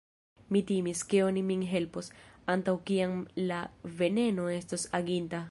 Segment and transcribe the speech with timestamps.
[0.53, 2.09] Mi timis, ke oni min helpos,
[2.55, 3.15] antaŭ kiam
[3.53, 3.63] la
[4.01, 5.37] veneno estos aginta.